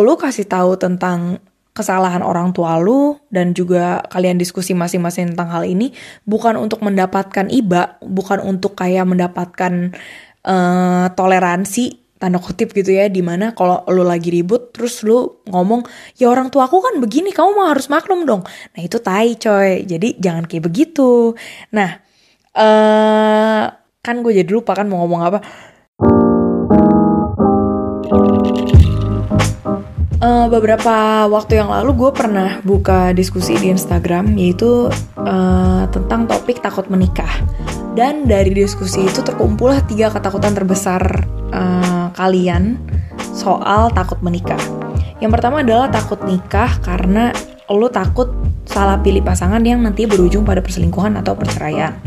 lu 0.00 0.16
kasih 0.16 0.48
tahu 0.48 0.80
tentang 0.80 1.42
kesalahan 1.72 2.20
orang 2.20 2.52
tua 2.52 2.76
lu 2.76 3.16
dan 3.32 3.56
juga 3.56 4.04
kalian 4.12 4.36
diskusi 4.36 4.76
masing-masing 4.76 5.32
tentang 5.32 5.48
hal 5.48 5.64
ini 5.64 5.96
bukan 6.28 6.60
untuk 6.60 6.84
mendapatkan 6.84 7.48
iba, 7.48 7.96
bukan 8.04 8.44
untuk 8.44 8.76
kayak 8.76 9.08
mendapatkan 9.08 9.96
uh, 10.44 11.08
toleransi 11.16 12.00
tanda 12.20 12.38
kutip 12.38 12.70
gitu 12.70 12.94
ya 12.94 13.10
di 13.10 13.18
mana 13.18 13.50
kalau 13.50 13.82
lu 13.90 14.06
lagi 14.06 14.30
ribut 14.30 14.70
terus 14.70 15.02
lu 15.02 15.42
ngomong 15.50 15.82
ya 16.14 16.30
orang 16.30 16.54
tua 16.54 16.70
aku 16.70 16.78
kan 16.78 17.02
begini 17.02 17.34
kamu 17.34 17.50
mah 17.50 17.74
harus 17.74 17.90
maklum 17.90 18.22
dong. 18.22 18.46
Nah 18.46 18.80
itu 18.84 19.02
tai 19.02 19.34
coy. 19.34 19.82
Jadi 19.82 20.22
jangan 20.22 20.46
kayak 20.46 20.70
begitu. 20.70 21.34
Nah 21.74 21.98
eh 22.52 22.62
uh, 22.62 23.64
kan 24.02 24.18
gue 24.22 24.32
jadi 24.34 24.50
lupa 24.50 24.74
kan 24.78 24.86
mau 24.86 25.02
ngomong 25.02 25.20
apa 25.22 25.38
uh, 30.22 30.46
beberapa 30.46 31.26
waktu 31.26 31.58
yang 31.60 31.68
lalu 31.68 32.06
gue 32.06 32.10
pernah 32.14 32.62
buka 32.62 33.10
diskusi 33.12 33.58
di 33.58 33.74
Instagram 33.74 34.38
yaitu 34.38 34.88
uh, 35.18 35.84
tentang 35.90 36.30
topik 36.30 36.62
takut 36.62 36.86
menikah 36.88 37.30
dan 37.92 38.24
dari 38.24 38.54
diskusi 38.54 39.04
itu 39.04 39.20
terkumpullah 39.20 39.84
tiga 39.84 40.08
ketakutan 40.08 40.56
terbesar 40.56 41.02
uh, 41.52 42.08
kalian 42.16 42.80
soal 43.36 43.92
takut 43.92 44.16
menikah. 44.24 44.60
Yang 45.20 45.38
pertama 45.38 45.60
adalah 45.60 45.92
takut 45.92 46.18
nikah 46.24 46.80
karena 46.80 47.30
lo 47.68 47.88
takut 47.88 48.32
salah 48.66 48.98
pilih 49.02 49.20
pasangan 49.22 49.60
yang 49.62 49.82
nanti 49.82 50.06
berujung 50.06 50.46
pada 50.46 50.62
perselingkuhan 50.62 51.18
atau 51.18 51.34
perceraian. 51.34 51.98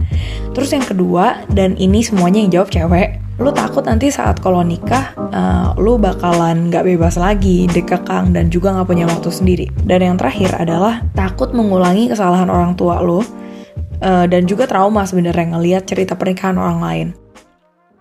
Terus 0.55 0.72
yang 0.72 0.86
kedua, 0.88 1.44
dan 1.52 1.76
ini 1.76 2.00
semuanya 2.00 2.40
yang 2.44 2.52
jawab 2.52 2.70
cewek, 2.72 3.20
lo 3.36 3.52
takut 3.52 3.84
nanti 3.84 4.08
saat 4.08 4.40
kalau 4.40 4.64
nikah 4.64 5.12
uh, 5.36 5.76
lo 5.76 6.00
bakalan 6.00 6.72
gak 6.72 6.88
bebas 6.88 7.20
lagi, 7.20 7.68
dekekang 7.68 8.31
dan 8.31 8.48
juga 8.48 8.72
gak 8.72 8.88
punya 8.88 9.04
waktu 9.04 9.28
sendiri. 9.28 9.68
Dan 9.84 10.00
yang 10.00 10.16
terakhir 10.16 10.55
adalah 10.55 11.04
takut 11.12 11.52
mengulangi 11.52 12.08
kesalahan 12.08 12.48
orang 12.48 12.80
tua 12.80 13.03
lo 13.03 13.20
uh, 13.20 14.26
dan 14.26 14.48
juga 14.48 14.64
trauma 14.66 15.03
sebenarnya 15.03 15.59
ngelihat 15.59 15.83
cerita 15.83 16.16
pernikahan 16.16 16.56
orang 16.56 16.80
lain. 16.80 17.08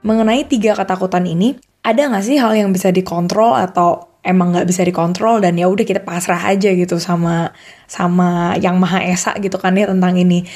Mengenai 0.05 0.47
tiga 0.47 0.77
ketakutan 0.79 1.27
ini, 1.27 1.59
ada 1.83 2.07
nggak 2.07 2.25
sih 2.25 2.37
hal 2.39 2.55
yang 2.55 2.71
bisa 2.71 2.95
dikontrol 2.95 3.57
atau 3.57 4.14
emang 4.25 4.57
nggak 4.57 4.67
bisa 4.67 4.83
dikontrol 4.83 5.45
dan 5.45 5.55
ya 5.61 5.69
udah 5.69 5.85
kita 5.85 6.01
pasrah 6.01 6.41
aja 6.49 6.73
gitu 6.73 6.97
sama 6.97 7.53
sama 7.85 8.57
yang 8.59 8.81
maha 8.81 9.05
esa 9.05 9.37
gitu 9.39 9.61
kan 9.61 9.77
ya 9.77 9.87
tentang 9.87 10.17
ini. 10.17 10.49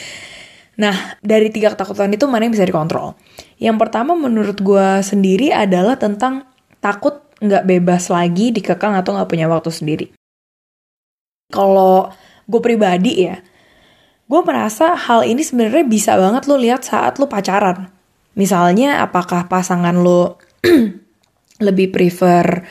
Nah, 0.79 1.19
dari 1.21 1.53
tiga 1.53 1.75
ketakutan 1.75 2.09
itu 2.15 2.25
mana 2.25 2.49
yang 2.49 2.55
bisa 2.55 2.65
dikontrol? 2.65 3.19
Yang 3.61 3.77
pertama 3.83 4.15
menurut 4.17 4.59
gue 4.63 4.89
sendiri 5.05 5.53
adalah 5.53 6.01
tentang 6.01 6.49
takut 6.79 7.21
nggak 7.39 7.67
bebas 7.67 8.11
lagi 8.11 8.51
dikekang 8.55 8.95
atau 8.95 9.15
nggak 9.15 9.29
punya 9.31 9.47
waktu 9.51 9.71
sendiri. 9.71 10.07
Kalau 11.51 12.15
gue 12.47 12.61
pribadi 12.63 13.27
ya, 13.27 13.43
gue 14.31 14.41
merasa 14.47 14.95
hal 14.95 15.27
ini 15.27 15.43
sebenarnya 15.43 15.85
bisa 15.85 16.15
banget 16.15 16.47
lo 16.47 16.57
lihat 16.57 16.87
saat 16.87 17.19
lo 17.19 17.27
pacaran. 17.27 17.91
Misalnya, 18.39 19.03
apakah 19.03 19.51
pasangan 19.51 19.99
lo 19.99 20.39
lebih 21.67 21.91
prefer 21.91 22.63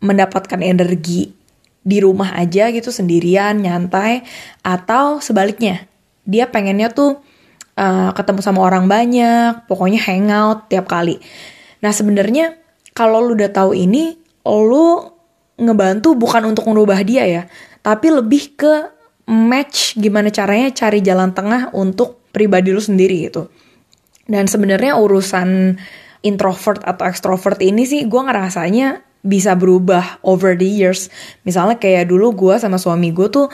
mendapatkan 0.00 0.60
energi 0.60 1.32
di 1.80 1.98
rumah 2.00 2.36
aja 2.36 2.68
gitu 2.68 2.92
sendirian, 2.92 3.56
nyantai, 3.60 4.20
atau 4.60 5.20
sebaliknya, 5.24 5.88
dia 6.28 6.48
pengennya 6.48 6.92
tuh 6.92 7.24
uh, 7.80 8.12
ketemu 8.12 8.40
sama 8.44 8.60
orang 8.64 8.84
banyak, 8.84 9.64
pokoknya 9.64 10.00
hangout 10.04 10.68
tiap 10.68 10.88
kali. 10.88 11.20
Nah 11.80 11.92
sebenarnya 11.92 12.56
kalau 12.92 13.24
lu 13.24 13.32
udah 13.36 13.48
tahu 13.48 13.72
ini, 13.72 14.16
lu 14.44 15.08
ngebantu 15.60 16.16
bukan 16.16 16.52
untuk 16.52 16.68
merubah 16.68 17.00
dia 17.00 17.24
ya, 17.24 17.42
tapi 17.80 18.12
lebih 18.12 18.56
ke 18.56 18.72
match 19.30 19.96
gimana 19.96 20.28
caranya 20.28 20.72
cari 20.72 21.00
jalan 21.00 21.32
tengah 21.32 21.72
untuk 21.72 22.20
pribadi 22.28 22.72
lu 22.76 22.82
sendiri 22.82 23.30
gitu. 23.30 23.48
Dan 24.28 24.46
sebenarnya 24.46 25.00
urusan 25.00 25.80
introvert 26.20 26.84
atau 26.84 27.08
extrovert 27.08 27.58
ini 27.64 27.88
sih 27.88 28.04
gue 28.04 28.20
ngerasanya 28.20 29.09
bisa 29.20 29.52
berubah 29.56 30.20
over 30.24 30.56
the 30.56 30.66
years. 30.66 31.12
Misalnya 31.44 31.76
kayak 31.76 32.08
dulu 32.08 32.32
gue 32.32 32.54
sama 32.56 32.80
suami 32.80 33.12
gue 33.12 33.28
tuh 33.28 33.46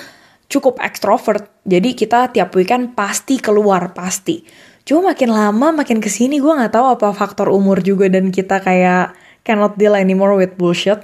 cukup 0.47 0.78
extrovert. 0.82 1.50
Jadi 1.66 1.99
kita 1.99 2.31
tiap 2.31 2.54
weekend 2.54 2.94
pasti 2.94 3.43
keluar, 3.43 3.91
pasti. 3.94 4.47
Cuma 4.87 5.10
makin 5.10 5.34
lama 5.34 5.82
makin 5.82 5.99
ke 5.99 6.06
sini 6.06 6.38
gue 6.38 6.53
nggak 6.53 6.71
tahu 6.71 6.87
apa 6.94 7.10
faktor 7.10 7.50
umur 7.50 7.82
juga 7.82 8.06
dan 8.06 8.31
kita 8.31 8.62
kayak 8.62 9.19
cannot 9.43 9.75
deal 9.75 9.99
anymore 9.99 10.38
with 10.38 10.55
bullshit. 10.55 11.03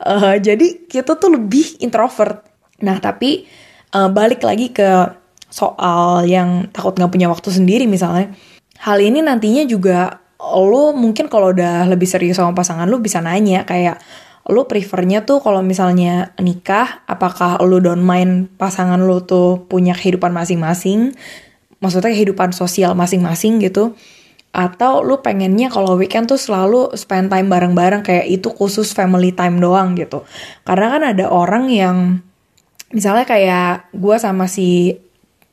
Uh, 0.00 0.40
jadi 0.40 0.88
kita 0.88 1.20
tuh 1.20 1.36
lebih 1.36 1.76
introvert. 1.84 2.40
Nah 2.80 2.96
tapi 2.96 3.44
uh, 3.92 4.08
balik 4.08 4.40
lagi 4.40 4.72
ke 4.72 5.12
soal 5.48 6.28
yang 6.28 6.68
takut 6.72 6.96
nggak 6.96 7.12
punya 7.12 7.28
waktu 7.32 7.48
sendiri 7.48 7.88
misalnya 7.88 8.36
hal 8.84 9.00
ini 9.00 9.24
nantinya 9.24 9.64
juga 9.64 10.20
lo 10.38 10.94
mungkin 10.94 11.26
kalau 11.26 11.50
udah 11.50 11.90
lebih 11.90 12.06
serius 12.06 12.38
sama 12.38 12.54
pasangan 12.54 12.86
lo 12.86 13.02
bisa 13.02 13.18
nanya 13.18 13.66
kayak 13.66 13.98
lo 14.48 14.64
prefernya 14.64 15.28
tuh 15.28 15.44
kalau 15.44 15.60
misalnya 15.60 16.32
nikah 16.40 17.04
apakah 17.04 17.60
lo 17.60 17.82
don't 17.82 18.06
mind 18.06 18.48
pasangan 18.56 19.02
lo 19.02 19.20
tuh 19.26 19.66
punya 19.66 19.92
kehidupan 19.92 20.30
masing-masing 20.32 21.12
maksudnya 21.82 22.14
kehidupan 22.14 22.54
sosial 22.54 22.94
masing-masing 22.94 23.60
gitu 23.60 23.98
atau 24.48 25.04
lu 25.04 25.20
pengennya 25.20 25.68
kalau 25.68 25.94
weekend 26.00 26.26
tuh 26.26 26.40
selalu 26.40 26.96
spend 26.96 27.28
time 27.28 27.52
bareng-bareng 27.52 28.00
kayak 28.00 28.26
itu 28.26 28.48
khusus 28.48 28.96
family 28.96 29.30
time 29.30 29.60
doang 29.60 29.92
gitu. 29.92 30.24
Karena 30.64 30.88
kan 30.88 31.02
ada 31.04 31.28
orang 31.28 31.68
yang 31.68 32.24
misalnya 32.90 33.28
kayak 33.28 33.92
gue 33.92 34.16
sama 34.16 34.48
si 34.48 34.96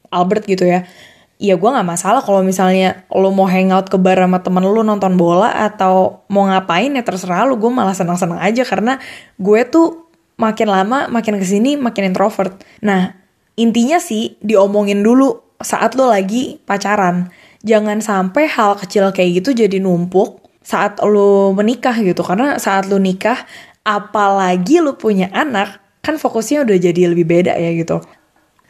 Albert 0.09 0.47
gitu 0.47 0.63
ya 0.63 0.88
ya 1.35 1.59
gue 1.59 1.69
nggak 1.69 1.88
masalah 1.88 2.23
kalau 2.23 2.40
misalnya 2.40 3.03
lo 3.12 3.28
mau 3.35 3.47
hangout 3.47 3.91
ke 3.91 4.00
bar 4.00 4.16
sama 4.16 4.40
temen 4.40 4.63
lo 4.63 4.81
nonton 4.88 5.19
bola 5.19 5.51
atau 5.51 6.23
mau 6.31 6.47
ngapain 6.47 6.91
ya 6.96 7.03
terserah 7.03 7.44
lo. 7.44 7.59
Gue 7.59 7.72
malah 7.72 7.96
senang-senang 7.96 8.40
aja 8.40 8.63
karena 8.63 9.00
gue 9.35 9.62
tuh 9.68 10.07
makin 10.40 10.68
lama 10.68 11.07
makin 11.12 11.40
ke 11.40 11.46
sini 11.47 11.75
makin 11.75 12.12
introvert. 12.12 12.56
Nah 12.84 13.16
intinya 13.59 14.00
sih 14.00 14.40
diomongin 14.40 15.03
dulu 15.03 15.59
saat 15.59 15.96
lo 16.00 16.07
lagi 16.07 16.59
pacaran. 16.63 17.31
Jangan 17.66 18.00
sampai 18.00 18.46
hal 18.47 18.78
kecil 18.79 19.09
kayak 19.12 19.44
gitu 19.44 19.66
jadi 19.66 19.81
numpuk 19.81 20.40
saat 20.63 21.03
lo 21.03 21.52
menikah 21.52 22.00
gitu. 22.00 22.23
Karena 22.23 22.56
saat 22.63 22.88
lo 22.88 22.96
nikah 22.96 23.44
apalagi 23.84 24.79
lo 24.79 24.96
punya 24.96 25.28
anak 25.35 25.84
kan 26.00 26.16
fokusnya 26.22 26.63
udah 26.63 26.78
jadi 26.79 27.12
lebih 27.12 27.28
beda 27.28 27.57
ya 27.59 27.75
gitu. 27.75 28.00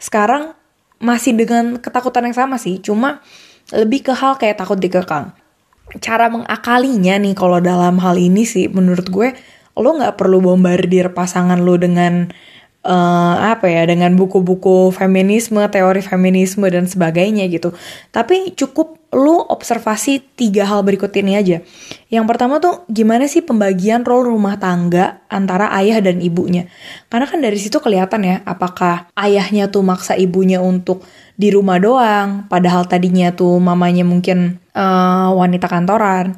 Sekarang 0.00 0.56
masih 1.02 1.36
dengan 1.36 1.76
ketakutan 1.76 2.28
yang 2.28 2.36
sama 2.36 2.56
sih, 2.56 2.80
cuma 2.80 3.20
lebih 3.74 4.06
ke 4.06 4.12
hal 4.14 4.38
kayak 4.40 4.60
takut 4.60 4.78
dikekang. 4.78 5.34
Cara 6.02 6.26
mengakalinya 6.26 7.14
nih 7.18 7.34
kalau 7.38 7.62
dalam 7.62 7.98
hal 8.02 8.18
ini 8.18 8.42
sih 8.42 8.66
menurut 8.66 9.06
gue 9.06 9.28
lo 9.76 9.90
nggak 9.92 10.16
perlu 10.16 10.40
bombardir 10.40 11.12
pasangan 11.12 11.60
lo 11.60 11.76
dengan 11.76 12.32
uh, 12.86 13.34
apa 13.52 13.68
ya 13.68 13.84
dengan 13.84 14.14
buku-buku 14.14 14.94
feminisme, 14.94 15.60
teori 15.68 16.00
feminisme 16.00 16.64
dan 16.70 16.88
sebagainya 16.88 17.50
gitu. 17.50 17.74
Tapi 18.14 18.56
cukup 18.56 18.95
lu 19.14 19.38
observasi 19.38 20.18
tiga 20.34 20.66
hal 20.66 20.82
berikut 20.82 21.14
ini 21.14 21.38
aja. 21.38 21.62
Yang 22.10 22.26
pertama 22.26 22.58
tuh 22.58 22.82
gimana 22.90 23.30
sih 23.30 23.40
pembagian 23.40 24.02
role 24.02 24.26
rumah 24.26 24.58
tangga 24.58 25.22
antara 25.30 25.70
ayah 25.78 26.02
dan 26.02 26.18
ibunya. 26.18 26.66
Karena 27.06 27.30
kan 27.30 27.38
dari 27.38 27.56
situ 27.56 27.78
kelihatan 27.78 28.26
ya 28.26 28.36
apakah 28.42 29.06
ayahnya 29.14 29.70
tuh 29.70 29.86
maksa 29.86 30.18
ibunya 30.18 30.58
untuk 30.58 31.06
di 31.36 31.52
rumah 31.52 31.78
doang, 31.78 32.48
padahal 32.50 32.88
tadinya 32.88 33.30
tuh 33.30 33.60
mamanya 33.60 34.02
mungkin 34.02 34.58
uh, 34.74 35.30
wanita 35.36 35.68
kantoran. 35.70 36.34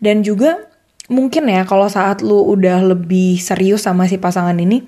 Dan 0.00 0.22
juga 0.24 0.64
mungkin 1.10 1.50
ya 1.50 1.66
kalau 1.68 1.90
saat 1.90 2.24
lu 2.24 2.46
udah 2.46 2.94
lebih 2.94 3.36
serius 3.42 3.84
sama 3.84 4.06
si 4.06 4.16
pasangan 4.16 4.56
ini, 4.56 4.86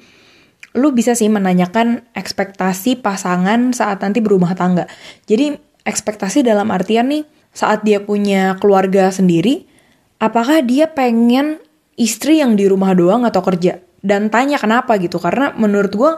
lu 0.78 0.95
bisa 0.95 1.18
sih 1.18 1.27
menanyakan 1.27 2.06
ekspektasi 2.15 3.03
pasangan 3.03 3.74
saat 3.74 4.00
nanti 4.00 4.22
berumah 4.22 4.54
tangga. 4.54 4.86
Jadi 5.27 5.70
ekspektasi 5.84 6.44
dalam 6.44 6.68
artian 6.71 7.09
nih 7.09 7.24
saat 7.50 7.82
dia 7.82 7.98
punya 7.98 8.54
keluarga 8.62 9.10
sendiri, 9.10 9.66
apakah 10.22 10.62
dia 10.62 10.86
pengen 10.91 11.59
istri 11.98 12.38
yang 12.38 12.54
di 12.54 12.71
rumah 12.71 12.94
doang 12.94 13.27
atau 13.27 13.42
kerja? 13.42 13.82
Dan 14.00 14.32
tanya 14.32 14.56
kenapa 14.56 14.97
gitu, 14.97 15.21
karena 15.21 15.53
menurut 15.59 15.92
gue 15.92 16.12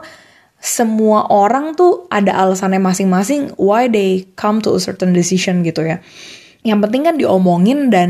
semua 0.63 1.27
orang 1.27 1.75
tuh 1.75 2.07
ada 2.07 2.31
alasannya 2.39 2.79
masing-masing 2.79 3.51
why 3.59 3.91
they 3.91 4.23
come 4.39 4.63
to 4.63 4.71
a 4.71 4.79
certain 4.79 5.11
decision 5.11 5.59
gitu 5.67 5.83
ya. 5.83 5.99
Yang 6.63 6.79
penting 6.87 7.03
kan 7.03 7.15
diomongin 7.19 7.91
dan 7.91 8.09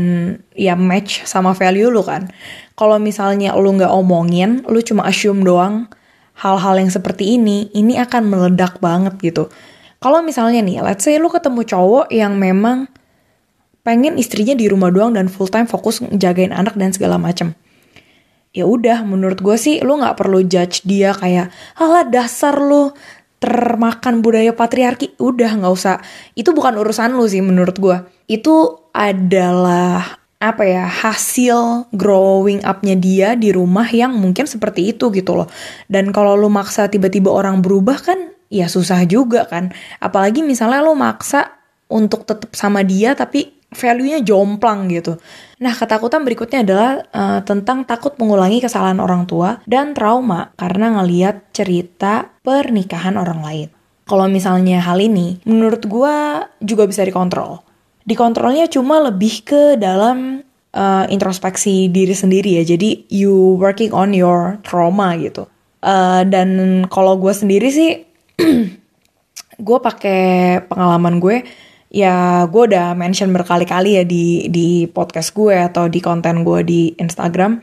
ya 0.54 0.78
match 0.78 1.26
sama 1.26 1.58
value 1.58 1.90
lu 1.90 2.06
kan. 2.06 2.30
Kalau 2.78 3.02
misalnya 3.02 3.50
lu 3.58 3.74
nggak 3.74 3.90
omongin, 3.90 4.62
lu 4.70 4.78
cuma 4.86 5.02
assume 5.10 5.42
doang, 5.42 5.90
hal-hal 6.38 6.78
yang 6.78 6.90
seperti 6.94 7.34
ini, 7.34 7.74
ini 7.74 7.98
akan 7.98 8.30
meledak 8.30 8.78
banget 8.78 9.18
gitu. 9.18 9.50
Kalau 10.04 10.20
misalnya 10.20 10.60
nih, 10.60 10.84
let's 10.84 11.08
say 11.08 11.16
lu 11.16 11.32
ketemu 11.32 11.64
cowok 11.64 12.12
yang 12.12 12.36
memang 12.36 12.92
pengen 13.80 14.20
istrinya 14.20 14.52
di 14.52 14.68
rumah 14.68 14.92
doang 14.92 15.16
dan 15.16 15.32
full 15.32 15.48
time 15.48 15.64
fokus 15.64 16.04
jagain 16.12 16.52
anak 16.52 16.76
dan 16.76 16.92
segala 16.92 17.16
macem. 17.16 17.56
ya 18.54 18.68
udah 18.68 19.02
menurut 19.02 19.42
gue 19.42 19.56
sih 19.58 19.82
lu 19.82 19.98
nggak 19.98 20.14
perlu 20.14 20.46
judge 20.46 20.86
dia 20.86 21.10
kayak 21.10 21.50
alah 21.74 22.06
dasar 22.06 22.54
lu 22.54 22.92
termakan 23.40 24.20
budaya 24.20 24.52
patriarki. 24.52 25.16
Udah 25.16 25.56
nggak 25.56 25.72
usah. 25.72 25.96
Itu 26.36 26.52
bukan 26.52 26.76
urusan 26.76 27.16
lu 27.16 27.24
sih 27.24 27.40
menurut 27.40 27.80
gue 27.80 27.96
itu 28.28 28.76
adalah 28.92 30.20
apa 30.36 30.62
ya 30.68 30.84
hasil 30.84 31.88
growing 31.96 32.60
upnya 32.68 32.92
dia 33.00 33.32
di 33.32 33.48
rumah 33.48 33.88
yang 33.88 34.12
mungkin 34.12 34.44
seperti 34.44 34.92
itu 34.92 35.08
gitu 35.16 35.32
loh. 35.32 35.48
Dan 35.88 36.12
kalau 36.12 36.36
lu 36.36 36.52
maksa 36.52 36.92
tiba-tiba 36.92 37.32
orang 37.32 37.64
berubah 37.64 37.96
kan 38.04 38.33
ya 38.52 38.68
susah 38.70 39.04
juga 39.08 39.48
kan 39.48 39.72
apalagi 39.98 40.44
misalnya 40.44 40.84
lu 40.84 40.96
maksa 40.96 41.54
untuk 41.88 42.24
tetap 42.24 42.52
sama 42.56 42.80
dia 42.82 43.12
tapi 43.12 43.54
value-nya 43.74 44.22
jomplang 44.22 44.86
gitu. 44.88 45.18
Nah, 45.60 45.74
ketakutan 45.74 46.22
berikutnya 46.22 46.62
adalah 46.62 46.90
uh, 47.10 47.40
tentang 47.42 47.82
takut 47.84 48.14
mengulangi 48.16 48.62
kesalahan 48.62 49.02
orang 49.02 49.26
tua 49.26 49.60
dan 49.66 49.92
trauma 49.92 50.54
karena 50.54 50.94
ngeliat 51.02 51.50
cerita 51.50 52.30
pernikahan 52.40 53.18
orang 53.18 53.40
lain. 53.42 53.68
Kalau 54.06 54.30
misalnya 54.30 54.80
hal 54.80 55.02
ini, 55.02 55.42
menurut 55.44 55.82
gue 55.84 56.16
juga 56.62 56.84
bisa 56.86 57.02
dikontrol. 57.04 57.60
Dikontrolnya 58.04 58.68
cuma 58.68 59.00
lebih 59.00 59.42
ke 59.42 59.62
dalam 59.80 60.44
uh, 60.76 61.04
introspeksi 61.08 61.88
diri 61.88 62.12
sendiri 62.12 62.60
ya. 62.60 62.64
Jadi 62.68 63.08
you 63.08 63.56
working 63.56 63.90
on 63.96 64.12
your 64.12 64.60
trauma 64.62 65.16
gitu. 65.16 65.48
Uh, 65.84 66.20
dan 66.28 66.84
kalau 66.92 67.16
gue 67.16 67.32
sendiri 67.32 67.68
sih, 67.72 68.04
gue 69.66 69.78
pakai 69.78 70.64
pengalaman 70.66 71.22
gue 71.22 71.46
ya 71.94 72.42
gue 72.50 72.62
udah 72.74 72.98
mention 72.98 73.30
berkali-kali 73.30 74.02
ya 74.02 74.04
di 74.04 74.50
di 74.50 74.90
podcast 74.90 75.30
gue 75.30 75.54
atau 75.54 75.86
di 75.86 76.02
konten 76.02 76.42
gue 76.42 76.60
di 76.66 76.82
Instagram. 76.98 77.62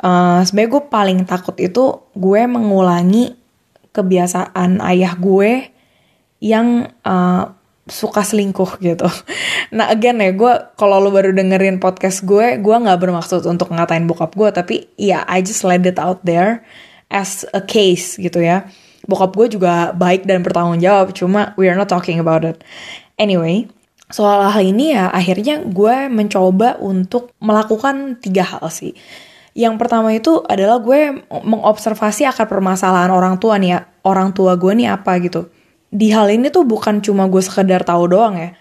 Uh, 0.00 0.40
Sebenarnya 0.40 0.70
gue 0.72 0.82
paling 0.88 1.18
takut 1.28 1.52
itu 1.60 2.08
gue 2.16 2.40
mengulangi 2.48 3.36
kebiasaan 3.92 4.80
ayah 4.80 5.12
gue 5.20 5.68
yang 6.40 6.88
uh, 7.04 7.52
suka 7.84 8.24
selingkuh 8.24 8.80
gitu. 8.80 9.06
Nah 9.70 9.86
again 9.86 10.18
ya 10.18 10.34
gue 10.34 10.74
kalau 10.74 10.98
lo 10.98 11.14
baru 11.14 11.30
dengerin 11.30 11.78
podcast 11.78 12.26
gue, 12.26 12.58
gue 12.58 12.74
nggak 12.74 12.98
bermaksud 12.98 13.46
untuk 13.46 13.70
ngatain 13.70 14.02
bokap 14.10 14.34
gue, 14.34 14.50
tapi 14.50 14.90
ya 14.98 15.22
yeah, 15.22 15.22
I 15.30 15.46
just 15.46 15.62
let 15.62 15.86
it 15.86 15.94
out 15.94 16.26
there 16.26 16.66
as 17.06 17.46
a 17.54 17.62
case 17.62 18.18
gitu 18.18 18.42
ya. 18.42 18.66
Bokap 19.10 19.34
gue 19.34 19.58
juga 19.58 19.90
baik 19.90 20.22
dan 20.22 20.46
bertanggung 20.46 20.78
jawab, 20.78 21.10
cuma 21.10 21.50
we 21.58 21.66
are 21.66 21.74
not 21.74 21.90
talking 21.90 22.22
about 22.22 22.46
it. 22.46 22.62
Anyway, 23.18 23.66
soal 24.06 24.46
hal 24.46 24.62
ini 24.62 24.94
ya 24.94 25.10
akhirnya 25.10 25.66
gue 25.66 26.06
mencoba 26.06 26.78
untuk 26.78 27.34
melakukan 27.42 28.22
tiga 28.22 28.46
hal 28.46 28.70
sih. 28.70 28.94
Yang 29.50 29.74
pertama 29.82 30.14
itu 30.14 30.46
adalah 30.46 30.78
gue 30.78 31.26
mengobservasi 31.26 32.22
akar 32.30 32.46
permasalahan 32.46 33.10
orang 33.10 33.42
tua 33.42 33.58
nih 33.58 33.70
ya, 33.74 33.78
orang 34.06 34.30
tua 34.30 34.54
gue 34.54 34.70
nih 34.78 34.94
apa 34.94 35.18
gitu. 35.18 35.50
Di 35.90 36.14
hal 36.14 36.30
ini 36.30 36.54
tuh 36.54 36.62
bukan 36.62 37.02
cuma 37.02 37.26
gue 37.26 37.42
sekedar 37.42 37.82
tahu 37.82 38.14
doang 38.14 38.38
ya. 38.38 38.54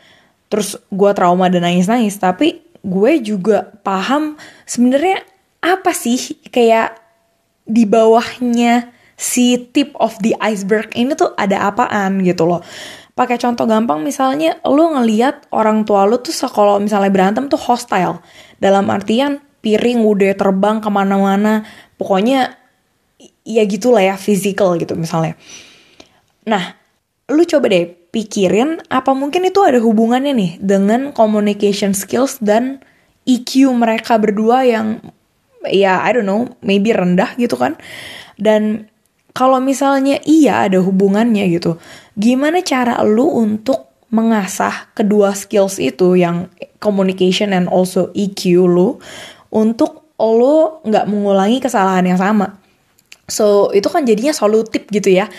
Terus 0.49 0.81
gue 0.89 1.11
trauma 1.13 1.45
dan 1.45 1.61
nangis-nangis, 1.61 2.17
tapi 2.17 2.65
gue 2.81 3.11
juga 3.21 3.69
paham 3.85 4.33
sebenarnya 4.65 5.21
apa 5.61 5.93
sih 5.93 6.41
kayak 6.49 6.97
di 7.69 7.85
bawahnya 7.85 8.89
si 9.19 9.59
tip 9.75 9.91
of 9.99 10.15
the 10.23 10.31
iceberg 10.39 10.87
ini 10.95 11.11
tuh 11.11 11.35
ada 11.35 11.67
apaan 11.67 12.23
gitu 12.23 12.47
loh. 12.47 12.63
Pakai 13.19 13.35
contoh 13.35 13.67
gampang 13.67 13.99
misalnya 13.99 14.63
lu 14.63 14.95
ngeliat 14.95 15.51
orang 15.51 15.83
tua 15.83 16.07
lu 16.07 16.23
tuh 16.23 16.31
kalau 16.47 16.79
misalnya 16.79 17.11
berantem 17.11 17.51
tuh 17.51 17.59
hostile. 17.59 18.23
Dalam 18.63 18.87
artian 18.87 19.43
piring 19.59 20.07
udah 20.07 20.39
terbang 20.39 20.79
ke 20.79 20.87
mana-mana. 20.87 21.67
Pokoknya 21.99 22.55
ya 23.43 23.67
gitulah 23.67 23.99
ya 23.99 24.15
physical 24.15 24.79
gitu 24.79 24.95
misalnya. 24.95 25.35
Nah 26.47 26.79
lu 27.27 27.43
coba 27.43 27.67
deh 27.67 27.91
pikirin 28.15 28.79
apa 28.87 29.11
mungkin 29.11 29.43
itu 29.43 29.59
ada 29.67 29.83
hubungannya 29.83 30.31
nih 30.31 30.51
dengan 30.63 31.11
communication 31.11 31.91
skills 31.91 32.39
dan 32.39 32.79
EQ 33.27 33.67
mereka 33.75 34.15
berdua 34.15 34.63
yang 34.63 35.03
ya 35.67 35.99
I 36.07 36.15
don't 36.15 36.23
know 36.23 36.55
maybe 36.63 36.95
rendah 36.95 37.35
gitu 37.35 37.59
kan. 37.59 37.75
Dan 38.39 38.87
kalau 39.33 39.61
misalnya 39.61 40.17
iya 40.25 40.65
ada 40.65 40.81
hubungannya 40.81 41.45
gitu, 41.53 41.77
gimana 42.17 42.65
cara 42.65 42.99
lu 43.05 43.29
untuk 43.29 43.89
mengasah 44.09 44.89
kedua 44.97 45.37
skills 45.37 45.77
itu 45.77 46.17
yang 46.17 46.49
communication 46.81 47.53
and 47.53 47.69
also 47.69 48.09
EQ 48.17 48.65
lu 48.65 48.97
untuk 49.53 50.17
lu 50.17 50.81
nggak 50.83 51.05
mengulangi 51.05 51.61
kesalahan 51.61 52.09
yang 52.09 52.19
sama. 52.19 52.57
So 53.29 53.69
itu 53.71 53.85
kan 53.87 54.09
jadinya 54.09 54.33
solutif 54.33 54.89
gitu 54.89 55.13
ya 55.13 55.29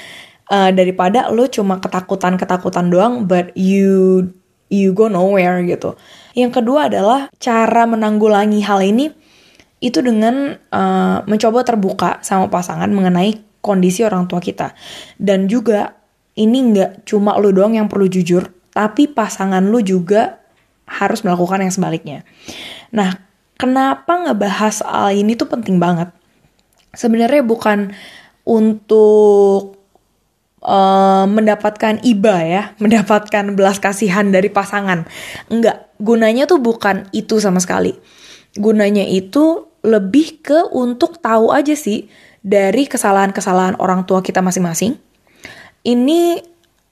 uh, 0.50 0.70
daripada 0.70 1.28
lu 1.34 1.50
cuma 1.50 1.82
ketakutan-ketakutan 1.82 2.88
doang, 2.88 3.26
but 3.26 3.50
you 3.58 4.30
you 4.70 4.94
go 4.94 5.10
nowhere 5.10 5.58
gitu. 5.66 5.98
Yang 6.38 6.62
kedua 6.62 6.86
adalah 6.86 7.26
cara 7.42 7.90
menanggulangi 7.90 8.62
hal 8.62 8.80
ini 8.86 9.10
itu 9.82 9.98
dengan 10.04 10.54
uh, 10.70 11.24
mencoba 11.26 11.66
terbuka 11.66 12.22
sama 12.22 12.46
pasangan 12.46 12.88
mengenai 12.92 13.49
kondisi 13.60 14.04
orang 14.04 14.26
tua 14.26 14.40
kita. 14.40 14.72
Dan 15.16 15.46
juga 15.46 15.96
ini 16.36 16.72
nggak 16.72 17.04
cuma 17.08 17.36
lu 17.36 17.52
doang 17.52 17.76
yang 17.76 17.86
perlu 17.86 18.08
jujur, 18.08 18.48
tapi 18.72 19.08
pasangan 19.08 19.60
lu 19.64 19.84
juga 19.84 20.40
harus 20.88 21.22
melakukan 21.22 21.62
yang 21.62 21.72
sebaliknya. 21.72 22.18
Nah, 22.90 23.14
kenapa 23.54 24.26
ngebahas 24.26 24.82
hal 24.82 25.14
ini 25.14 25.38
tuh 25.38 25.46
penting 25.46 25.78
banget? 25.78 26.10
Sebenarnya 26.90 27.46
bukan 27.46 27.94
untuk 28.42 29.78
uh, 30.64 31.26
mendapatkan 31.28 32.02
iba 32.02 32.36
ya, 32.42 32.62
mendapatkan 32.82 33.54
belas 33.54 33.78
kasihan 33.78 34.26
dari 34.32 34.50
pasangan. 34.50 35.06
Enggak, 35.52 35.92
gunanya 36.02 36.48
tuh 36.50 36.58
bukan 36.58 37.06
itu 37.14 37.38
sama 37.38 37.62
sekali. 37.62 37.94
Gunanya 38.58 39.06
itu 39.06 39.70
lebih 39.80 40.44
ke 40.44 40.68
untuk 40.74 41.22
tahu 41.22 41.54
aja 41.54 41.72
sih 41.72 42.10
dari 42.40 42.88
kesalahan-kesalahan 42.88 43.76
orang 43.76 44.08
tua 44.08 44.24
kita 44.24 44.40
masing-masing, 44.40 44.96
ini 45.84 46.40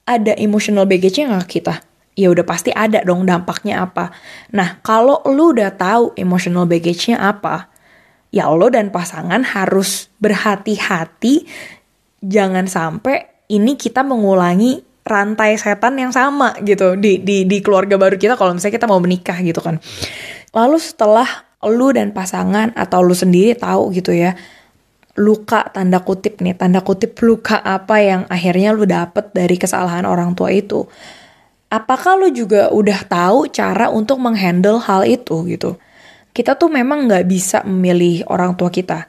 ada 0.05 0.33
emotional 0.37 0.85
baggage-nya 0.85 1.33
nggak 1.33 1.49
kita? 1.49 1.75
Ya 2.17 2.29
udah 2.33 2.45
pasti 2.45 2.73
ada 2.73 3.01
dong 3.05 3.25
dampaknya 3.25 3.85
apa. 3.85 4.11
Nah, 4.53 4.81
kalau 4.81 5.21
lu 5.29 5.53
udah 5.55 5.73
tahu 5.73 6.13
emotional 6.17 6.65
baggage-nya 6.65 7.21
apa, 7.21 7.69
ya 8.29 8.49
lo 8.49 8.69
dan 8.69 8.93
pasangan 8.93 9.41
harus 9.41 10.09
berhati-hati 10.21 11.49
jangan 12.21 12.67
sampai 12.69 13.25
ini 13.49 13.73
kita 13.73 14.05
mengulangi 14.05 14.85
rantai 15.01 15.57
setan 15.57 15.97
yang 15.97 16.13
sama 16.13 16.53
gitu 16.61 16.93
di 16.93 17.17
di 17.25 17.49
di 17.49 17.57
keluarga 17.65 17.97
baru 17.97 18.19
kita 18.19 18.37
kalau 18.37 18.53
misalnya 18.53 18.77
kita 18.77 18.85
mau 18.85 19.01
menikah 19.01 19.37
gitu 19.41 19.57
kan. 19.63 19.81
Lalu 20.53 20.77
setelah 20.77 21.49
lu 21.65 21.89
dan 21.89 22.13
pasangan 22.13 22.71
atau 22.77 23.01
lu 23.01 23.17
sendiri 23.17 23.57
tahu 23.57 23.89
gitu 23.91 24.13
ya 24.13 24.37
luka 25.19 25.67
tanda 25.75 25.99
kutip 25.99 26.39
nih 26.39 26.55
tanda 26.55 26.79
kutip 26.79 27.19
luka 27.19 27.59
apa 27.59 27.99
yang 27.99 28.21
akhirnya 28.31 28.71
lu 28.71 28.87
dapet 28.87 29.35
dari 29.35 29.59
kesalahan 29.59 30.07
orang 30.07 30.31
tua 30.31 30.49
itu? 30.55 30.87
Apakah 31.69 32.17
lu 32.17 32.33
juga 32.33 32.71
udah 32.71 33.05
tahu 33.05 33.51
cara 33.51 33.91
untuk 33.93 34.17
menghandle 34.17 34.79
hal 34.81 35.05
itu 35.05 35.45
gitu? 35.45 35.77
Kita 36.31 36.55
tuh 36.55 36.71
memang 36.71 37.05
nggak 37.05 37.25
bisa 37.27 37.61
memilih 37.67 38.25
orang 38.31 38.55
tua 38.55 38.71
kita. 38.71 39.05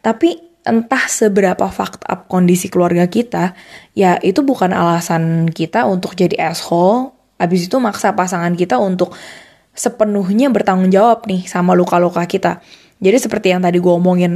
Tapi 0.00 0.34
entah 0.64 1.04
seberapa 1.06 1.68
fucked 1.68 2.04
up 2.08 2.28
kondisi 2.28 2.68
keluarga 2.68 3.08
kita 3.08 3.56
ya 3.96 4.20
itu 4.20 4.44
bukan 4.44 4.72
alasan 4.72 5.52
kita 5.52 5.84
untuk 5.84 6.16
jadi 6.16 6.50
asshole. 6.50 7.12
Abis 7.40 7.68
itu 7.68 7.76
maksa 7.80 8.16
pasangan 8.16 8.52
kita 8.56 8.80
untuk 8.80 9.12
sepenuhnya 9.76 10.48
bertanggung 10.52 10.92
jawab 10.92 11.24
nih 11.28 11.44
sama 11.46 11.76
luka-luka 11.76 12.24
kita. 12.24 12.64
Jadi 13.00 13.16
seperti 13.16 13.52
yang 13.52 13.64
tadi 13.64 13.80
gue 13.80 13.92
omongin 13.92 14.34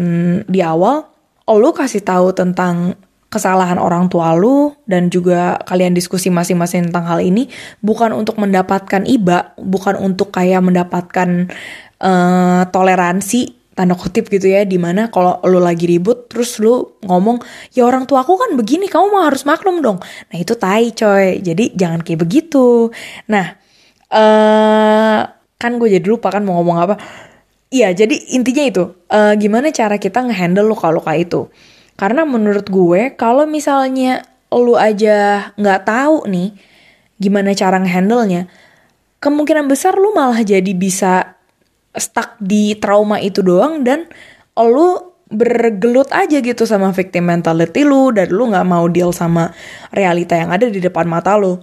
di 0.49 0.64
awal 0.64 1.13
lu 1.48 1.70
kasih 1.76 2.00
tahu 2.00 2.32
tentang 2.32 2.96
kesalahan 3.28 3.82
orang 3.82 4.06
tua 4.06 4.30
lu 4.38 4.70
dan 4.86 5.10
juga 5.10 5.58
kalian 5.66 5.90
diskusi 5.90 6.30
masing-masing 6.30 6.88
tentang 6.88 7.10
hal 7.10 7.18
ini 7.18 7.50
bukan 7.82 8.14
untuk 8.14 8.38
mendapatkan 8.38 9.02
iba, 9.10 9.58
bukan 9.58 9.98
untuk 9.98 10.30
kayak 10.30 10.62
mendapatkan 10.62 11.50
uh, 11.98 12.62
toleransi 12.70 13.64
tanda 13.74 13.98
kutip 13.98 14.30
gitu 14.30 14.46
ya 14.46 14.62
di 14.62 14.78
mana 14.78 15.10
kalau 15.10 15.42
lu 15.50 15.58
lagi 15.58 15.90
ribut 15.90 16.30
terus 16.30 16.62
lu 16.62 16.94
ngomong 17.02 17.42
ya 17.74 17.82
orang 17.82 18.06
tua 18.06 18.22
aku 18.22 18.38
kan 18.38 18.54
begini 18.54 18.86
kamu 18.86 19.10
mah 19.10 19.26
harus 19.26 19.42
maklum 19.42 19.82
dong. 19.82 19.98
Nah 20.30 20.36
itu 20.38 20.54
tai 20.54 20.94
coy. 20.94 21.42
Jadi 21.42 21.74
jangan 21.74 22.06
kayak 22.06 22.22
begitu. 22.22 22.94
Nah 23.26 23.58
uh, 24.14 25.20
kan 25.58 25.72
gue 25.82 25.90
jadi 25.90 26.06
lupa 26.06 26.30
kan 26.30 26.46
mau 26.46 26.62
ngomong 26.62 26.76
apa 26.78 26.94
Iya, 27.73 27.92
jadi 27.97 28.16
intinya 28.37 28.64
itu 28.64 28.85
uh, 29.11 29.35
gimana 29.35 29.73
cara 29.75 29.97
kita 29.99 30.25
ngehandle 30.25 30.66
luka-luka 30.68 31.12
itu. 31.16 31.49
Karena 31.94 32.26
menurut 32.26 32.66
gue 32.68 33.14
kalau 33.14 33.47
misalnya 33.47 34.26
lu 34.54 34.78
aja 34.78 35.50
nggak 35.59 35.83
tahu 35.87 36.30
nih 36.30 36.54
gimana 37.18 37.54
cara 37.54 37.78
ngehandle-nya, 37.83 38.50
kemungkinan 39.23 39.66
besar 39.71 39.94
lu 39.97 40.14
malah 40.14 40.42
jadi 40.42 40.71
bisa 40.75 41.38
stuck 41.94 42.35
di 42.42 42.75
trauma 42.78 43.23
itu 43.23 43.40
doang 43.40 43.87
dan 43.87 44.11
lu 44.59 45.14
bergelut 45.30 46.11
aja 46.14 46.38
gitu 46.38 46.62
sama 46.68 46.94
victim 46.94 47.26
mentality 47.26 47.83
lu 47.83 48.14
dan 48.14 48.30
lu 48.30 48.50
nggak 48.50 48.66
mau 48.66 48.87
deal 48.87 49.11
sama 49.11 49.50
realita 49.90 50.38
yang 50.38 50.54
ada 50.54 50.71
di 50.71 50.78
depan 50.78 51.09
mata 51.09 51.35
lu. 51.35 51.59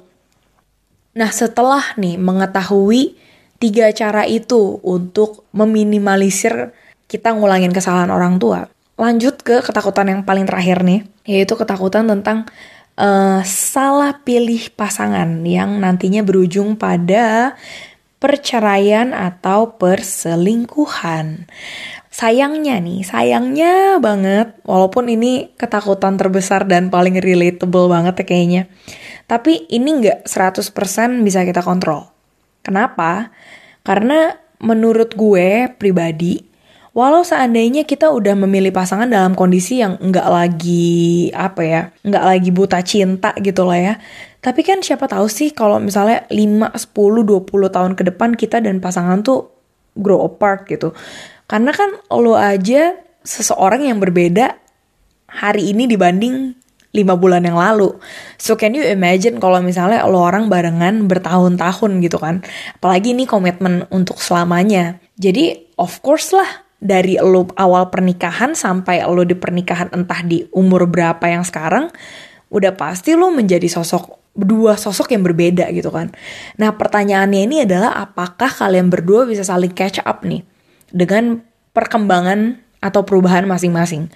Nah 1.15 1.29
setelah 1.31 1.95
nih 1.99 2.15
mengetahui 2.15 3.15
tiga 3.61 3.93
cara 3.93 4.25
itu 4.25 4.81
untuk 4.81 5.45
meminimalisir 5.53 6.73
kita 7.05 7.37
ngulangin 7.37 7.69
kesalahan 7.69 8.09
orang 8.09 8.41
tua, 8.41 8.65
lanjut 8.97 9.45
ke 9.45 9.61
ketakutan 9.61 10.09
yang 10.09 10.21
paling 10.25 10.49
terakhir 10.49 10.81
nih, 10.81 11.05
yaitu 11.29 11.53
ketakutan 11.53 12.09
tentang 12.09 12.49
uh, 12.97 13.45
salah 13.45 14.17
pilih 14.25 14.73
pasangan 14.73 15.45
yang 15.45 15.77
nantinya 15.77 16.25
berujung 16.25 16.73
pada 16.73 17.53
perceraian 18.21 19.13
atau 19.17 19.77
perselingkuhan. 19.81 21.49
Sayangnya 22.11 22.77
nih, 22.77 23.01
sayangnya 23.01 23.97
banget, 23.97 24.53
walaupun 24.67 25.09
ini 25.09 25.49
ketakutan 25.57 26.19
terbesar 26.19 26.69
dan 26.69 26.93
paling 26.93 27.17
relatable 27.17 27.89
banget 27.89 28.21
ya 28.21 28.25
kayaknya. 28.27 28.63
Tapi 29.25 29.65
ini 29.71 29.89
nggak 30.05 30.27
100% 30.27 31.23
bisa 31.23 31.41
kita 31.47 31.63
kontrol. 31.63 32.10
Kenapa? 32.61 33.33
Karena 33.81 34.37
menurut 34.61 35.17
gue 35.17 35.69
pribadi, 35.77 36.41
walau 36.93 37.25
seandainya 37.25 37.85
kita 37.85 38.13
udah 38.13 38.37
memilih 38.37 38.69
pasangan 38.69 39.09
dalam 39.09 39.33
kondisi 39.33 39.81
yang 39.81 39.97
nggak 39.97 40.27
lagi 40.29 41.29
apa 41.33 41.61
ya 41.65 41.81
nggak 42.05 42.25
lagi 42.25 42.49
buta 42.51 42.83
cinta 42.83 43.31
gitu 43.39 43.63
lah 43.63 43.79
ya 43.79 43.93
tapi 44.41 44.65
kan 44.65 44.81
siapa 44.81 45.05
tahu 45.05 45.29
sih 45.29 45.53
kalau 45.53 45.77
misalnya 45.77 46.25
5, 46.33 46.73
10, 46.73 46.89
20 46.97 47.45
tahun 47.69 47.93
ke 47.93 48.03
depan 48.09 48.33
kita 48.33 48.57
dan 48.57 48.81
pasangan 48.81 49.21
tuh 49.21 49.53
grow 49.93 50.25
apart 50.25 50.65
gitu. 50.65 50.97
Karena 51.45 51.69
kan 51.69 51.93
lo 52.09 52.33
aja 52.33 52.97
seseorang 53.21 53.85
yang 53.85 54.01
berbeda 54.01 54.57
hari 55.29 55.69
ini 55.69 55.85
dibanding 55.85 56.57
5 56.91 57.15
bulan 57.15 57.47
yang 57.47 57.55
lalu. 57.55 57.95
So 58.35 58.59
can 58.59 58.75
you 58.75 58.83
imagine 58.83 59.39
kalau 59.39 59.63
misalnya 59.63 60.03
lo 60.07 60.19
orang 60.19 60.51
barengan 60.51 61.07
bertahun-tahun 61.07 61.91
gitu 62.03 62.19
kan. 62.19 62.43
Apalagi 62.77 63.15
ini 63.15 63.23
komitmen 63.23 63.87
untuk 63.91 64.19
selamanya. 64.19 64.99
Jadi 65.15 65.71
of 65.79 66.03
course 66.03 66.35
lah 66.35 66.67
dari 66.81 67.15
lo 67.21 67.47
awal 67.55 67.87
pernikahan 67.93 68.57
sampai 68.57 69.05
lo 69.07 69.23
di 69.23 69.37
pernikahan 69.37 69.93
entah 69.95 70.19
di 70.25 70.43
umur 70.51 70.89
berapa 70.89 71.23
yang 71.29 71.47
sekarang 71.47 71.93
udah 72.51 72.75
pasti 72.75 73.15
lo 73.15 73.31
menjadi 73.31 73.69
sosok 73.71 74.19
dua 74.35 74.79
sosok 74.79 75.15
yang 75.15 75.23
berbeda 75.23 75.71
gitu 75.71 75.91
kan. 75.91 76.11
Nah 76.59 76.75
pertanyaannya 76.75 77.41
ini 77.47 77.57
adalah 77.63 78.03
apakah 78.03 78.51
kalian 78.51 78.91
berdua 78.91 79.27
bisa 79.27 79.43
saling 79.47 79.71
catch 79.71 80.03
up 80.03 80.23
nih 80.27 80.43
dengan 80.91 81.39
perkembangan 81.71 82.59
atau 82.81 83.05
perubahan 83.05 83.47
masing-masing. 83.47 84.09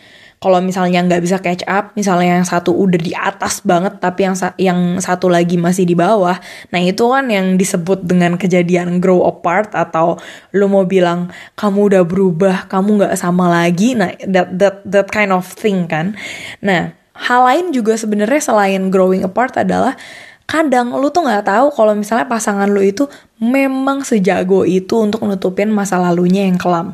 Kalau 0.45 0.61
misalnya 0.61 1.01
nggak 1.01 1.25
bisa 1.25 1.41
catch 1.41 1.65
up, 1.65 1.89
misalnya 1.97 2.37
yang 2.37 2.45
satu 2.45 2.69
udah 2.69 3.01
di 3.01 3.17
atas 3.17 3.65
banget 3.65 3.97
tapi 3.97 4.29
yang 4.29 4.37
yang 4.61 4.79
satu 5.01 5.25
lagi 5.25 5.57
masih 5.57 5.89
di 5.89 5.97
bawah, 5.97 6.37
nah 6.69 6.77
itu 6.77 7.01
kan 7.09 7.25
yang 7.33 7.57
disebut 7.57 8.05
dengan 8.05 8.37
kejadian 8.37 9.01
grow 9.01 9.25
apart 9.25 9.73
atau 9.73 10.21
lo 10.53 10.65
mau 10.69 10.85
bilang 10.85 11.33
kamu 11.57 11.89
udah 11.89 12.03
berubah, 12.05 12.69
kamu 12.69 13.01
nggak 13.01 13.17
sama 13.17 13.49
lagi, 13.49 13.97
nah 13.97 14.13
that 14.21 14.53
that 14.53 14.85
that 14.85 15.09
kind 15.09 15.33
of 15.33 15.49
thing 15.49 15.89
kan. 15.89 16.13
Nah 16.61 16.93
hal 17.17 17.41
lain 17.49 17.73
juga 17.73 17.97
sebenarnya 17.97 18.45
selain 18.45 18.93
growing 18.93 19.25
apart 19.25 19.57
adalah 19.57 19.97
kadang 20.45 20.93
lu 20.93 21.09
tuh 21.09 21.25
nggak 21.25 21.49
tahu 21.49 21.73
kalau 21.73 21.97
misalnya 21.97 22.29
pasangan 22.29 22.69
lu 22.69 22.85
itu 22.85 23.09
memang 23.41 24.05
sejago 24.05 24.61
itu 24.61 24.93
untuk 25.01 25.25
nutupin 25.25 25.73
masa 25.73 25.97
lalunya 25.97 26.45
yang 26.45 26.61
kelam. 26.61 26.93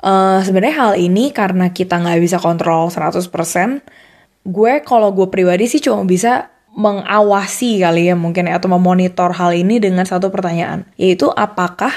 Uh, 0.00 0.40
sebenarnya 0.40 0.76
hal 0.80 0.92
ini 0.96 1.28
karena 1.28 1.76
kita 1.76 2.00
nggak 2.00 2.20
bisa 2.24 2.40
kontrol 2.40 2.88
100%, 2.88 3.20
gue 4.48 4.72
kalau 4.80 5.12
gue 5.12 5.28
pribadi 5.28 5.68
sih 5.68 5.84
cuma 5.84 6.08
bisa 6.08 6.48
mengawasi 6.72 7.84
kali 7.84 8.08
ya 8.08 8.16
mungkin 8.16 8.48
ya, 8.48 8.56
atau 8.56 8.72
memonitor 8.72 9.36
hal 9.36 9.52
ini 9.52 9.76
dengan 9.76 10.08
satu 10.08 10.32
pertanyaan, 10.32 10.88
yaitu 10.96 11.28
apakah 11.28 11.92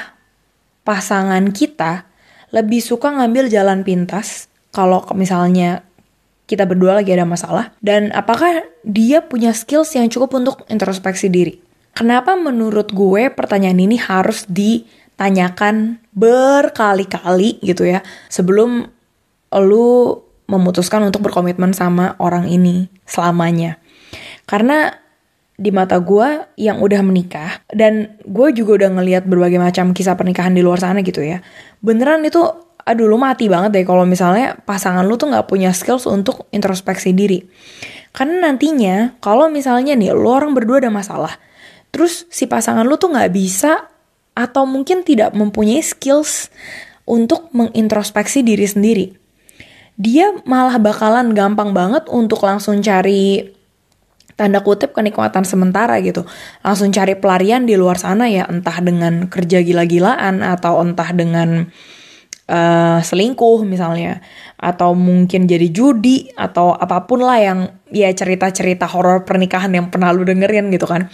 pasangan 0.83 1.55
kita 1.55 2.03
lebih 2.51 2.83
suka 2.83 3.09
ngambil 3.09 3.47
jalan 3.47 3.87
pintas 3.87 4.51
kalau 4.75 4.99
misalnya 5.15 5.81
kita 6.43 6.67
berdua 6.67 6.99
lagi 6.99 7.15
ada 7.15 7.23
masalah 7.23 7.71
dan 7.79 8.11
apakah 8.11 8.67
dia 8.83 9.23
punya 9.23 9.55
skills 9.55 9.95
yang 9.95 10.11
cukup 10.11 10.35
untuk 10.35 10.55
introspeksi 10.67 11.31
diri. 11.31 11.55
Kenapa 11.93 12.33
menurut 12.33 12.89
gue 12.89 13.29
pertanyaan 13.29 13.77
ini 13.77 14.01
harus 14.01 14.49
ditanyakan 15.13 16.01
berkali-kali 16.11 17.61
gitu 17.61 17.85
ya 17.85 18.01
sebelum 18.33 18.89
lu 19.53 20.19
memutuskan 20.49 21.05
untuk 21.05 21.23
berkomitmen 21.29 21.71
sama 21.71 22.17
orang 22.17 22.49
ini 22.49 22.89
selamanya. 23.05 23.77
Karena 24.49 24.91
di 25.53 25.69
mata 25.69 26.01
gue 26.01 26.49
yang 26.57 26.81
udah 26.81 26.99
menikah 27.05 27.61
dan 27.69 28.17
gue 28.25 28.47
juga 28.57 28.83
udah 28.83 28.99
ngeliat 28.99 29.23
berbagai 29.29 29.61
macam 29.61 29.93
kisah 29.93 30.17
pernikahan 30.17 30.51
di 30.51 30.65
luar 30.65 30.81
sana 30.81 31.05
gitu 31.05 31.21
ya. 31.21 31.39
Beneran 31.79 32.25
itu 32.25 32.41
aduh 32.83 33.07
lu 33.07 33.15
mati 33.15 33.47
banget 33.47 33.71
deh 33.79 33.85
kalau 33.87 34.03
misalnya 34.03 34.59
pasangan 34.67 35.07
lu 35.07 35.15
tuh 35.15 35.31
nggak 35.31 35.47
punya 35.47 35.71
skills 35.71 36.09
untuk 36.09 36.49
introspeksi 36.51 37.15
diri. 37.15 37.45
Karena 38.11 38.49
nantinya 38.49 39.15
kalau 39.23 39.47
misalnya 39.47 39.95
nih 39.95 40.11
lu 40.11 40.27
orang 40.27 40.51
berdua 40.51 40.83
ada 40.83 40.91
masalah, 40.91 41.39
terus 41.93 42.27
si 42.27 42.49
pasangan 42.49 42.83
lu 42.83 42.99
tuh 42.99 43.13
nggak 43.13 43.31
bisa 43.31 43.92
atau 44.33 44.65
mungkin 44.65 45.05
tidak 45.05 45.33
mempunyai 45.37 45.81
skills 45.81 46.49
untuk 47.05 47.49
mengintrospeksi 47.53 48.41
diri 48.41 48.65
sendiri. 48.65 49.05
Dia 49.93 50.33
malah 50.49 50.81
bakalan 50.81 51.37
gampang 51.37 51.71
banget 51.71 52.09
untuk 52.09 52.41
langsung 52.41 52.81
cari 52.81 53.53
tanda 54.33 54.65
kutip 54.65 54.97
kenikmatan 54.97 55.45
sementara 55.45 56.01
gitu. 56.01 56.25
Langsung 56.65 56.89
cari 56.89 57.13
pelarian 57.13 57.69
di 57.69 57.77
luar 57.77 58.01
sana 58.01 58.25
ya, 58.25 58.49
entah 58.49 58.81
dengan 58.81 59.29
kerja 59.29 59.61
gila-gilaan 59.61 60.41
atau 60.41 60.81
entah 60.81 61.13
dengan 61.13 61.69
uh, 62.49 62.99
selingkuh 62.99 63.61
misalnya 63.63 64.19
atau 64.57 64.95
mungkin 64.95 65.45
jadi 65.45 65.67
judi 65.69 66.31
atau 66.33 66.73
apa 66.73 67.03
pun 67.03 67.21
lah 67.21 67.37
yang 67.37 67.59
ya 67.91 68.09
cerita-cerita 68.09 68.87
horor 68.87 69.27
pernikahan 69.27 69.69
yang 69.75 69.91
pernah 69.91 70.09
lu 70.09 70.25
dengerin 70.25 70.73
gitu 70.73 70.89
kan. 70.89 71.11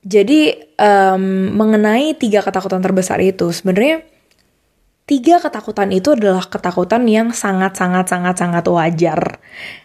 Jadi 0.00 0.56
um, 0.80 1.52
mengenai 1.60 2.16
tiga 2.16 2.40
ketakutan 2.40 2.80
terbesar 2.80 3.20
itu 3.20 3.52
sebenarnya 3.52 4.00
tiga 5.04 5.42
ketakutan 5.42 5.92
itu 5.92 6.16
adalah 6.16 6.46
ketakutan 6.48 7.04
yang 7.04 7.36
sangat-sangat 7.36 8.08
sangat-sangat 8.08 8.64
wajar. 8.70 9.42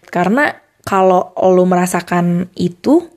Karena 0.07 0.55
kalau 0.87 1.35
lu 1.35 1.67
merasakan 1.67 2.47
itu 2.55 3.09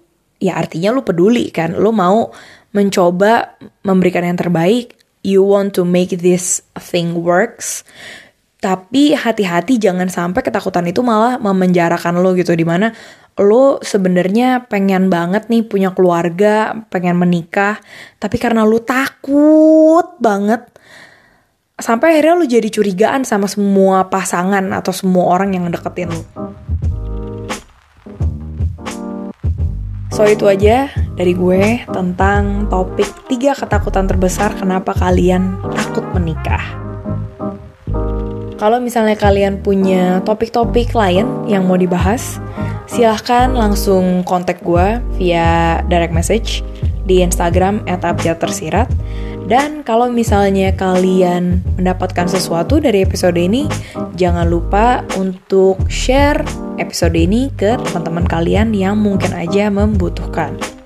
ya 0.42 0.58
artinya 0.58 0.90
lu 0.90 1.06
peduli 1.06 1.54
kan, 1.54 1.78
lu 1.78 1.94
mau 1.94 2.34
mencoba 2.74 3.60
memberikan 3.86 4.26
yang 4.26 4.40
terbaik. 4.40 4.98
You 5.22 5.44
want 5.44 5.76
to 5.78 5.86
make 5.86 6.14
this 6.18 6.64
thing 6.80 7.22
works. 7.22 7.86
Tapi 8.58 9.14
hati-hati 9.14 9.78
jangan 9.78 10.10
sampai 10.10 10.42
ketakutan 10.42 10.82
itu 10.90 10.98
malah 11.04 11.38
memenjarakan 11.38 12.18
lo 12.18 12.34
gitu 12.34 12.58
di 12.58 12.66
mana 12.66 12.90
lo 13.38 13.78
sebenarnya 13.80 14.66
pengen 14.66 15.06
banget 15.08 15.46
nih 15.46 15.62
punya 15.62 15.94
keluarga 15.94 16.74
pengen 16.90 17.18
menikah 17.18 17.78
tapi 18.18 18.36
karena 18.36 18.66
lo 18.66 18.82
takut 18.82 20.18
banget 20.18 20.66
sampai 21.78 22.18
akhirnya 22.18 22.34
lo 22.34 22.46
jadi 22.46 22.68
curigaan 22.68 23.22
sama 23.22 23.46
semua 23.46 24.10
pasangan 24.10 24.74
atau 24.74 24.90
semua 24.90 25.38
orang 25.38 25.54
yang 25.54 25.70
deketin 25.70 26.10
lo 26.10 26.22
So 30.18 30.26
itu 30.26 30.50
aja 30.50 30.90
dari 31.14 31.30
gue 31.30 31.86
tentang 31.94 32.66
topik 32.66 33.06
tiga 33.30 33.54
ketakutan 33.54 34.10
terbesar 34.10 34.50
kenapa 34.58 34.90
kalian 34.90 35.62
takut 35.70 36.02
menikah. 36.10 36.58
Kalau 38.58 38.82
misalnya 38.82 39.14
kalian 39.14 39.62
punya 39.62 40.18
topik-topik 40.26 40.90
lain 40.90 41.46
yang 41.46 41.70
mau 41.70 41.78
dibahas, 41.78 42.42
silahkan 42.88 43.52
langsung 43.52 44.24
kontak 44.24 44.64
gue 44.64 44.98
via 45.20 45.80
direct 45.86 46.16
message 46.16 46.64
di 47.08 47.24
Instagram 47.24 47.84
@abjadtersirat. 47.88 48.88
Dan 49.48 49.80
kalau 49.80 50.12
misalnya 50.12 50.76
kalian 50.76 51.64
mendapatkan 51.80 52.28
sesuatu 52.28 52.84
dari 52.84 53.00
episode 53.00 53.40
ini, 53.40 53.64
jangan 54.12 54.44
lupa 54.44 55.00
untuk 55.16 55.80
share 55.88 56.44
episode 56.76 57.16
ini 57.16 57.48
ke 57.56 57.80
teman-teman 57.88 58.28
kalian 58.28 58.76
yang 58.76 59.00
mungkin 59.00 59.32
aja 59.32 59.72
membutuhkan. 59.72 60.77